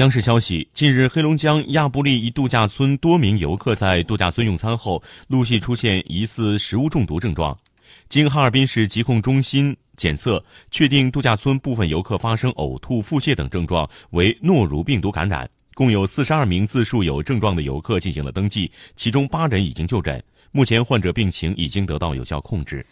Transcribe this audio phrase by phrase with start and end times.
[0.00, 7.54] 央视消息近日黑龙江亚布力一度假村多名游客在度假村用餐后陆续出现疑似食物中毒症状。
[8.08, 15.46] 经哈尔滨市疾控中心检测确定度假村部分游客发生呕吐腹泻等症状为诺如病毒感染。
[15.74, 22.84] 共有四十二名自述有症状的游客进行了登记其中八人已经就诊目前患者病情已经得到有效控制。